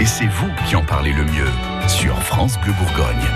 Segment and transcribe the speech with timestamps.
[0.00, 1.50] Et c'est vous qui en parlez le mieux
[1.88, 3.28] sur France Bleu Bourgogne.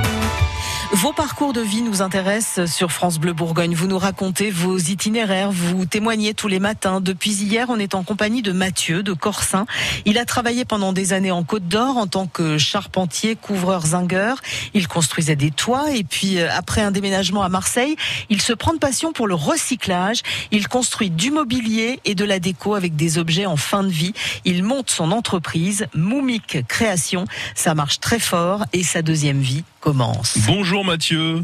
[0.93, 3.75] Vos parcours de vie nous intéressent sur France Bleu Bourgogne.
[3.75, 7.01] Vous nous racontez vos itinéraires, vous témoignez tous les matins.
[7.01, 9.67] Depuis hier, on est en compagnie de Mathieu de Corsin.
[10.05, 14.41] Il a travaillé pendant des années en Côte d'Or en tant que charpentier, couvreur zingueur.
[14.75, 17.97] Il construisait des toits et puis euh, après un déménagement à Marseille,
[18.29, 20.21] il se prend de passion pour le recyclage.
[20.53, 24.13] Il construit du mobilier et de la déco avec des objets en fin de vie.
[24.45, 27.25] Il monte son entreprise Moumik Création.
[27.55, 29.65] Ça marche très fort et sa deuxième vie
[29.95, 30.39] commence.
[30.49, 31.43] Bonjour Mathieu.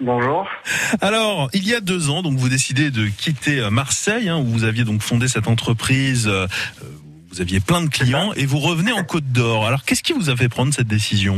[0.00, 0.48] Bonjour.
[1.02, 4.44] Alors, il y a deux ans, donc vous décidez de quitter euh, Marseille, hein, où
[4.46, 6.26] vous aviez donc fondé cette entreprise.
[6.26, 6.46] Euh,
[7.30, 9.66] vous aviez plein de clients et vous revenez en Côte d'Or.
[9.66, 11.36] Alors, qu'est-ce qui vous a fait prendre cette décision?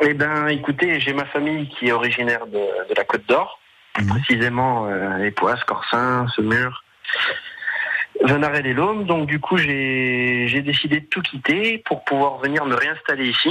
[0.00, 2.52] Eh ben, écoutez, j'ai ma famille qui est originaire de,
[2.88, 3.60] de la Côte d'Or,
[4.00, 4.08] Mhm.
[4.08, 6.84] précisément euh, les Poisses, Corsin, Semur,
[8.24, 9.04] Venaret et Laume.
[9.06, 13.50] Donc, du coup, j'ai décidé de tout quitter pour pouvoir venir me réinstaller ici,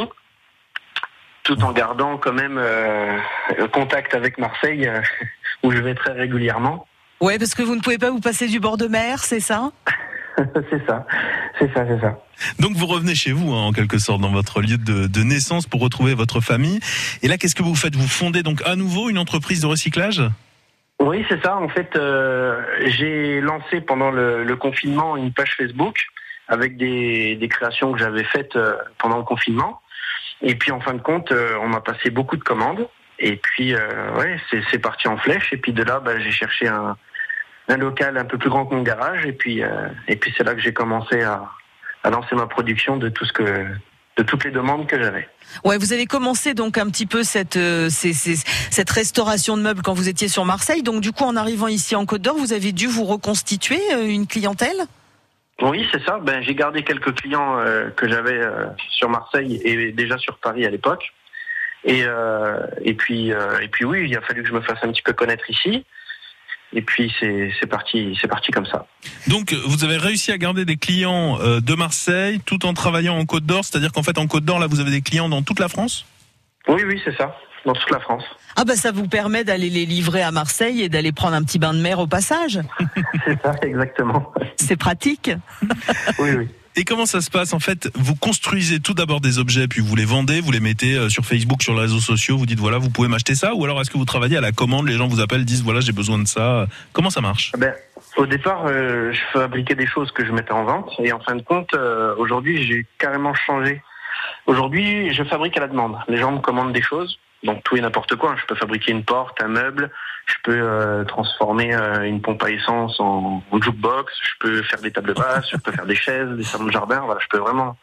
[1.48, 3.18] tout en gardant quand même euh,
[3.58, 5.00] le contact avec Marseille, euh,
[5.64, 6.86] où je vais très régulièrement.
[7.22, 9.72] Ouais, parce que vous ne pouvez pas vous passer du bord de mer, c'est ça?
[10.70, 11.08] C'est ça,
[11.58, 12.20] c'est ça, c'est ça.
[12.60, 15.66] Donc vous revenez chez vous, hein, en quelque sorte, dans votre lieu de, de naissance
[15.66, 16.80] pour retrouver votre famille.
[17.24, 17.96] Et là, qu'est-ce que vous faites?
[17.96, 20.22] Vous fondez donc à nouveau une entreprise de recyclage?
[21.00, 21.58] Oui, c'est ça.
[21.58, 25.98] En fait, euh, j'ai lancé pendant le, le confinement une page Facebook
[26.48, 28.56] avec des, des créations que j'avais faites
[29.00, 29.82] pendant le confinement.
[30.42, 32.88] Et puis, en fin de compte, euh, on m'a passé beaucoup de commandes.
[33.20, 34.40] Et puis, euh, ouais,
[34.72, 35.52] c'est parti en flèche.
[35.52, 36.96] Et puis de là, bah, j'ai cherché un,
[37.78, 39.26] local un peu plus grand que mon garage.
[39.26, 39.88] Et puis, euh,
[40.22, 41.44] puis c'est là que j'ai commencé à,
[42.10, 43.66] lancer ma production de tout ce que,
[44.16, 45.28] de toutes les demandes que j'avais.
[45.66, 50.08] Ouais, vous avez commencé donc un petit peu cette cette restauration de meubles quand vous
[50.08, 50.84] étiez sur Marseille.
[50.84, 54.26] Donc du coup, en arrivant ici en Côte d'Or, vous avez dû vous reconstituer une
[54.26, 54.88] clientèle?
[55.62, 56.20] Oui, c'est ça.
[56.20, 60.66] Ben, j'ai gardé quelques clients euh, que j'avais euh, sur Marseille et déjà sur Paris
[60.66, 61.12] à l'époque.
[61.84, 64.92] Et, euh, et puis, et puis oui, il a fallu que je me fasse un
[64.92, 65.86] petit peu connaître ici.
[66.74, 68.88] Et puis c'est parti, c'est parti comme ça.
[69.28, 73.46] Donc vous avez réussi à garder des clients de Marseille tout en travaillant en Côte
[73.46, 75.70] d'Or, c'est-à-dire qu'en fait en Côte d'Or, là, vous avez des clients dans toute la
[75.70, 76.06] France?
[76.68, 77.34] Oui, oui, c'est ça,
[77.68, 78.24] dans toute la France.
[78.56, 81.60] Ah bah ça vous permet d'aller les livrer à Marseille et d'aller prendre un petit
[81.60, 82.60] bain de mer au passage.
[83.26, 84.34] c'est ça, exactement.
[84.56, 85.32] C'est pratique.
[86.20, 86.48] Oui, oui.
[86.76, 89.96] Et comment ça se passe En fait, vous construisez tout d'abord des objets, puis vous
[89.96, 92.78] les vendez, vous les mettez euh, sur Facebook, sur les réseaux sociaux, vous dites voilà,
[92.78, 95.08] vous pouvez m'acheter ça, ou alors est-ce que vous travaillez à la commande, les gens
[95.08, 96.68] vous appellent, disent voilà, j'ai besoin de ça?
[96.94, 97.52] Comment ça marche?
[97.58, 97.74] Ben,
[98.16, 100.92] au départ, euh, je fabriquais des choses que je mettais en vente.
[101.00, 103.82] Et en fin de compte, euh, aujourd'hui, j'ai carrément changé.
[104.46, 105.98] Aujourd'hui, je fabrique à la demande.
[106.08, 107.20] Les gens me commandent des choses.
[107.44, 108.36] Donc tout et n'importe quoi.
[108.40, 109.92] Je peux fabriquer une porte, un meuble.
[110.26, 114.14] Je peux euh, transformer euh, une pompe à essence en, en jukebox.
[114.22, 115.50] Je peux faire des tables basses.
[115.52, 117.02] je peux faire des chaises, des salons de jardin.
[117.06, 117.78] Voilà, je peux vraiment.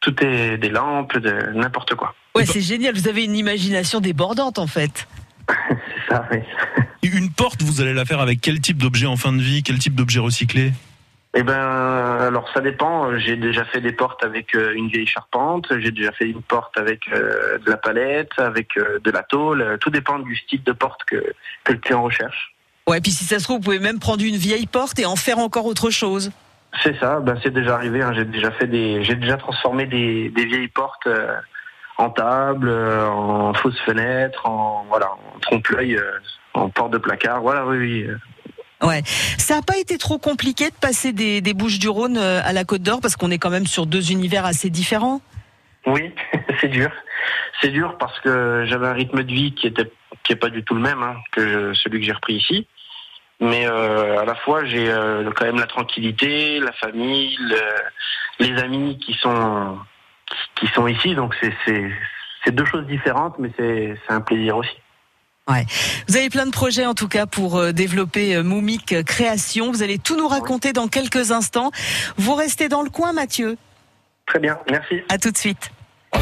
[0.00, 2.14] Tout est des lampes, de n'importe quoi.
[2.34, 2.94] Ouais, c'est génial.
[2.94, 5.06] Vous avez une imagination débordante en fait.
[5.68, 6.26] C'est ça.
[6.32, 6.38] Oui.
[7.02, 9.78] Une porte, vous allez la faire avec quel type d'objet en fin de vie, quel
[9.78, 10.72] type d'objet recyclé?
[11.34, 13.16] Eh ben, alors ça dépend.
[13.18, 15.66] J'ai déjà fait des portes avec euh, une vieille charpente.
[15.78, 19.78] J'ai déjà fait une porte avec euh, de la palette, avec euh, de la tôle.
[19.80, 21.16] Tout dépend du style de porte que,
[21.64, 22.54] que le client recherche.
[22.86, 25.16] Ouais, puis si ça se trouve, vous pouvez même prendre une vieille porte et en
[25.16, 26.32] faire encore autre chose.
[26.82, 27.20] C'est ça.
[27.20, 28.02] Ben, c'est déjà arrivé.
[28.02, 28.12] hein.
[28.12, 31.36] J'ai déjà fait des, j'ai déjà transformé des, des vieilles portes euh,
[31.96, 36.10] en table, euh, en fausse fenêtre, en voilà, en trompe-l'œil, euh,
[36.54, 37.40] en porte de placard.
[37.40, 38.06] Voilà, oui, oui.
[38.82, 39.02] Ouais.
[39.38, 42.52] Ça n'a pas été trop compliqué de passer des, des Bouches du Rhône euh, à
[42.52, 45.20] la Côte d'Or parce qu'on est quand même sur deux univers assez différents.
[45.86, 46.12] Oui,
[46.60, 46.90] c'est dur.
[47.60, 49.90] C'est dur parce que j'avais un rythme de vie qui était
[50.24, 52.66] qui pas du tout le même hein, que celui que j'ai repris ici.
[53.40, 58.56] Mais euh, à la fois, j'ai euh, quand même la tranquillité, la famille, le- les
[58.62, 59.78] amis qui sont
[60.56, 61.14] qui sont ici.
[61.16, 64.76] Donc c'est deux choses différentes, mais c'est un plaisir aussi.
[66.08, 69.72] Vous avez plein de projets en tout cas pour euh, développer euh, Moumik Création.
[69.72, 71.70] Vous allez tout nous raconter dans quelques instants.
[72.16, 73.56] Vous restez dans le coin, Mathieu.
[74.26, 75.00] Très bien, merci.
[75.08, 75.70] À tout de suite.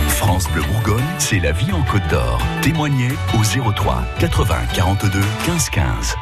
[0.08, 2.40] France Bleu Bourgogne, c'est la vie en Côte d'Or.
[2.62, 6.16] Témoignez au 03 80 42 15 15.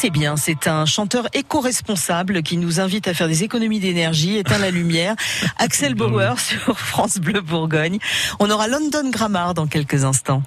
[0.00, 4.56] C'est bien, c'est un chanteur éco-responsable qui nous invite à faire des économies d'énergie, éteint
[4.56, 5.14] la lumière.
[5.58, 7.98] Axel Bauer sur France Bleu Bourgogne.
[8.38, 10.42] On aura London Grammar dans quelques instants.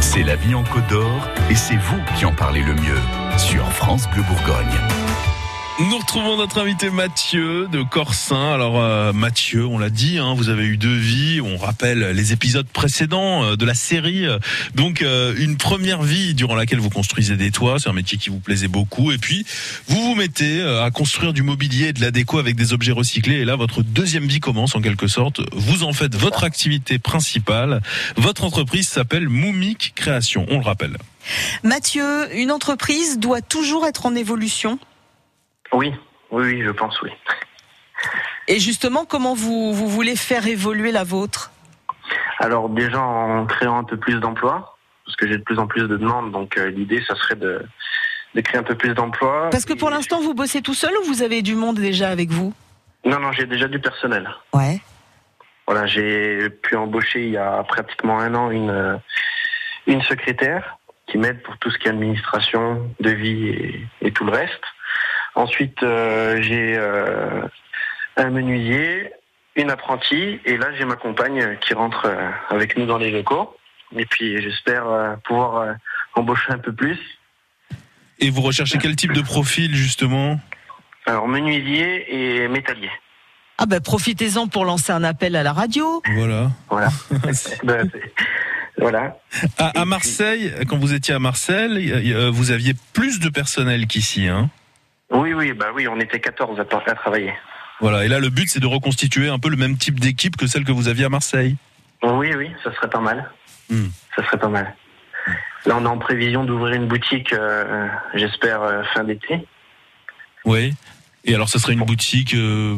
[0.00, 2.98] C'est la vie en Côte d'Or et c'est vous qui en parlez le mieux
[3.36, 4.66] sur France Bleu Bourgogne.
[5.80, 8.52] Nous retrouvons notre invité Mathieu de Corsin.
[8.52, 11.40] Alors euh, Mathieu, on l'a dit, hein, vous avez eu deux vies.
[11.40, 14.26] On rappelle les épisodes précédents euh, de la série.
[14.74, 18.28] Donc euh, une première vie durant laquelle vous construisez des toits, c'est un métier qui
[18.28, 19.12] vous plaisait beaucoup.
[19.12, 19.46] Et puis
[19.86, 22.90] vous vous mettez euh, à construire du mobilier et de la déco avec des objets
[22.90, 23.36] recyclés.
[23.36, 25.40] Et là, votre deuxième vie commence en quelque sorte.
[25.52, 27.82] Vous en faites votre activité principale.
[28.16, 30.44] Votre entreprise s'appelle Moumik Création.
[30.50, 30.96] On le rappelle.
[31.62, 34.80] Mathieu, une entreprise doit toujours être en évolution.
[35.72, 35.92] Oui,
[36.30, 37.10] oui, oui, je pense, oui.
[38.46, 41.52] Et justement, comment vous, vous voulez faire évoluer la vôtre?
[42.38, 45.82] Alors déjà en créant un peu plus d'emplois, parce que j'ai de plus en plus
[45.82, 47.62] de demandes, donc euh, l'idée, ça serait de,
[48.34, 49.48] de créer un peu plus d'emplois.
[49.50, 52.30] Parce que pour l'instant, vous bossez tout seul ou vous avez du monde déjà avec
[52.30, 52.54] vous?
[53.04, 54.28] Non, non, j'ai déjà du personnel.
[54.52, 54.80] Ouais.
[55.66, 58.96] Voilà, j'ai pu embaucher il y a pratiquement un an une, euh,
[59.86, 64.32] une secrétaire qui m'aide pour tout ce qui est administration, devis et, et tout le
[64.32, 64.62] reste.
[65.38, 67.42] Ensuite, euh, j'ai euh,
[68.16, 69.12] un menuisier,
[69.54, 73.56] une apprentie, et là j'ai ma compagne qui rentre euh, avec nous dans les locaux.
[73.96, 75.72] Et puis j'espère euh, pouvoir euh,
[76.14, 76.98] embaucher un peu plus.
[78.18, 80.40] Et vous recherchez quel type de profil justement?
[81.06, 82.90] Alors menuisier et métallier.
[83.58, 86.02] Ah ben profitez-en pour lancer un appel à la radio.
[86.14, 86.50] Voilà.
[86.68, 86.88] Voilà.
[87.62, 87.88] Ben,
[88.76, 89.16] voilà.
[89.56, 91.92] À, à Marseille, quand vous étiez à Marseille,
[92.32, 94.26] vous aviez plus de personnel qu'ici.
[94.26, 94.50] Hein?
[95.10, 97.32] Oui, oui, bah oui, on était 14 à, à travailler.
[97.80, 98.04] voilà.
[98.04, 100.64] Et là, le but, c'est de reconstituer un peu le même type d'équipe que celle
[100.64, 101.56] que vous aviez à Marseille.
[102.02, 103.30] Oui, oui, ça serait pas mal.
[103.70, 103.86] Hmm.
[104.14, 104.74] Ça serait pas mal.
[105.66, 109.44] Là, on est en prévision d'ouvrir une boutique, euh, j'espère, euh, fin d'été.
[110.44, 110.74] Oui.
[111.24, 112.34] Et alors, ce serait une boutique.
[112.34, 112.76] euh,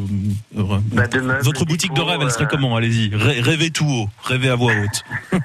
[0.51, 2.75] Bah, de meubles, Votre boutique de rêve, elle serait comment?
[2.75, 3.15] Allez-y.
[3.15, 4.09] Rê- Rêvez tout haut.
[4.23, 5.03] Rêvez à voix haute.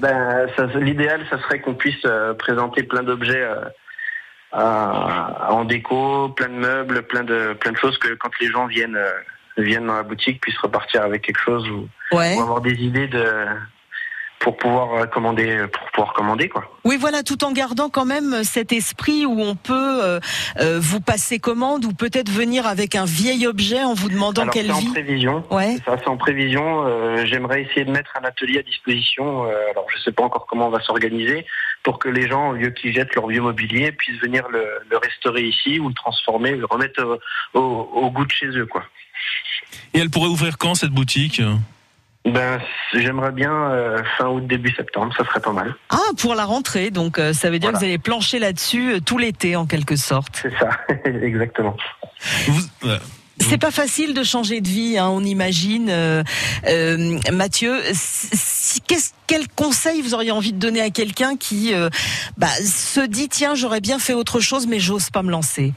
[0.00, 2.06] Ben, ça- L'idéal, ça serait qu'on puisse
[2.38, 3.42] présenter plein d'objets
[4.56, 8.48] euh, à- en déco, plein de meubles, plein de, plein de choses que quand les
[8.48, 9.10] gens viennent, euh,
[9.58, 12.36] viennent dans la boutique, puissent repartir avec quelque chose ou, Ouais.
[12.36, 13.24] ou avoir des idées de,
[14.38, 16.70] pour pouvoir euh, commander, pour pouvoir commander, quoi.
[16.84, 19.72] Oui, voilà, tout en gardant quand même cet esprit où on peut
[20.04, 20.20] euh,
[20.60, 24.54] euh, vous passer commande ou peut-être venir avec un vieil objet en vous demandant Alors,
[24.54, 24.90] quelle c'est en vie.
[24.90, 25.42] prévision.
[25.50, 25.76] Ouais.
[25.86, 26.84] Ça, c'est en prévision.
[26.86, 29.44] Euh, J'aimerais essayer de mettre un atelier à disposition.
[29.46, 31.44] euh, alors, je sais pas encore comment on va s'organiser
[31.86, 34.96] pour que les gens, au lieu qu'ils jettent leur vieux mobilier, puissent venir le, le
[34.98, 37.00] restaurer ici ou le transformer, le remettre
[37.54, 38.82] au, au- au goût de chez eux, quoi.
[39.94, 41.40] Et elle pourrait ouvrir quand cette boutique?
[42.24, 42.60] Ben,
[42.92, 45.14] j'aimerais bien euh, fin août, début septembre.
[45.16, 45.76] Ça serait pas mal.
[45.90, 47.78] Ah, pour la rentrée, donc euh, ça veut dire Voilà.
[47.78, 50.40] que vous allez plancher là-dessus euh, tout l'été en quelque sorte.
[50.42, 50.70] C'est ça,
[51.04, 51.76] exactement.
[52.48, 52.88] Vous-.
[53.38, 55.88] C'est pas facile de changer de vie, hein, on imagine.
[55.90, 56.22] Euh,
[56.68, 61.88] euh, Mathieu, si, qu'est-ce- quel conseil vous auriez envie de donner à quelqu'un qui euh,
[62.38, 65.74] bah, se dit tiens j'aurais bien fait autre chose mais j'ose pas me lancer?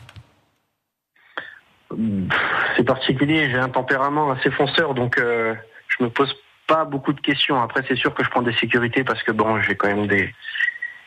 [2.78, 3.50] C'est particulier.
[3.50, 6.34] J'ai un tempérament assez fonceur, donc je me pose
[6.68, 7.60] pas beaucoup de questions.
[7.62, 10.34] Après, c'est sûr que je prends des sécurités parce que bon, j'ai quand même des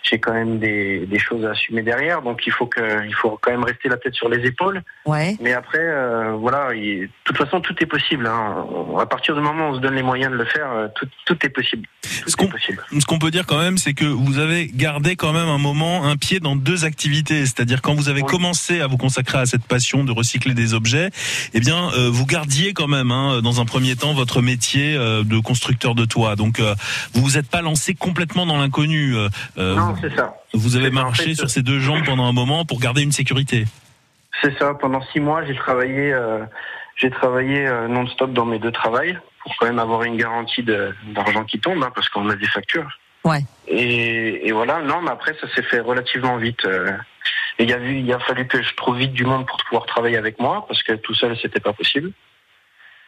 [0.02, 3.38] j'ai quand même des, des choses à assumer derrière, donc il faut que il faut
[3.40, 4.82] quand même rester la tête sur les épaules.
[5.06, 5.36] Ouais.
[5.40, 8.26] Mais après, euh, voilà, il- de toute façon, tout est possible.
[8.26, 8.66] Hein.
[9.00, 11.06] À partir du moment où on se donne les moyens de le faire, euh, tout,
[11.26, 11.86] tout est possible.
[12.02, 12.48] Ce Tout.
[13.00, 16.04] Ce qu'on peut dire quand même, c'est que vous avez gardé quand même un moment,
[16.04, 17.46] un pied dans deux activités.
[17.46, 18.28] C'est-à-dire quand vous avez Oui.
[18.30, 21.10] commencé à vous consacrer à cette passion de recycler des objets,
[21.54, 25.22] eh bien, euh, vous gardiez quand même, hein, dans un premier temps, votre métier euh,
[25.24, 26.36] de constructeur de toit.
[26.36, 26.74] Donc, euh,
[27.14, 29.16] vous vous êtes pas lancé complètement dans l'inconnu.
[29.16, 29.28] Euh,
[29.58, 30.34] euh, Non, c'est ça.
[30.54, 33.12] vous avez en marché fait, sur ces deux jambes pendant un moment pour garder une
[33.12, 33.64] sécurité.
[34.42, 34.74] C'est ça.
[34.74, 36.44] Pendant six mois, j'ai travaillé, euh,
[36.96, 40.94] j'ai travaillé euh, non-stop dans mes deux travails pour quand même avoir une garantie de-
[41.14, 42.88] d'argent qui tombe, hein, parce qu'on a des factures.
[43.24, 43.40] Ouais.
[43.68, 44.80] Et, et voilà.
[44.82, 46.64] Non, mais après, ça s'est fait relativement vite.
[46.64, 46.92] euh.
[47.58, 49.86] Et il y a il a fallu que je trouve vite du monde pour pouvoir
[49.86, 52.10] travailler avec moi, parce que tout seul, c'était pas possible.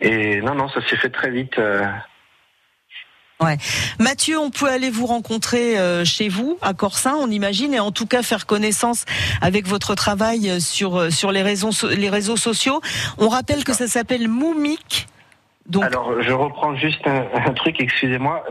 [0.01, 1.59] Et non, non, ça s'est fait très vite.
[3.99, 7.91] Mathieu, on peut aller vous rencontrer euh, chez vous à Corsin, on imagine, et en
[7.91, 9.05] tout cas faire connaissance
[9.41, 12.81] avec votre travail euh, sur euh, sur les les réseaux sociaux.
[13.19, 15.07] On rappelle que ça s'appelle Moumik.
[15.67, 18.45] Donc Alors, je reprends juste un, truc, excusez-moi.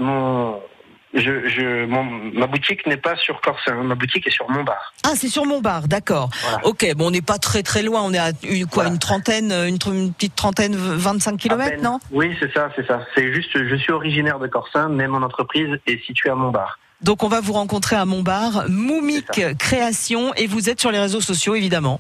[1.14, 2.04] Je, je, mon,
[2.34, 3.84] ma boutique n'est pas sur Corsin, hein.
[3.84, 4.94] ma boutique est sur Montbar.
[5.06, 6.30] ah, c'est sur Montbar, d'accord.
[6.42, 6.66] Voilà.
[6.66, 8.90] Ok, bon, on n'est pas très très loin, on est à une, quoi, Voilà.
[8.90, 9.78] une trentaine, une,
[10.14, 11.84] petite trentaine, 25 À kilomètres, peine.
[11.84, 12.00] non?
[12.12, 13.06] Oui, c'est ça, c'est ça.
[13.16, 16.80] C'est juste, je suis originaire de Corsin, mais mon entreprise est située à Montbar.
[17.02, 21.00] Donc on va vous rencontrer à Montbar, Moumik C'est Création, et vous êtes sur les
[21.00, 22.00] réseaux sociaux évidemment.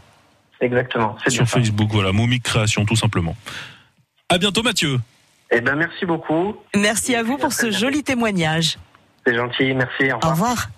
[0.61, 1.17] Exactement.
[1.23, 1.57] C'est Sur ça.
[1.59, 3.35] Facebook, voilà, Moumik Création, tout simplement.
[4.29, 4.97] À bientôt, Mathieu.
[5.51, 6.55] Eh ben, merci beaucoup.
[6.75, 8.77] Merci à vous pour ce joli témoignage.
[9.25, 9.73] C'est gentil.
[9.73, 10.11] Merci.
[10.11, 10.69] Au revoir.